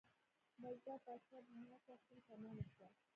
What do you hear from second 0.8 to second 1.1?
دا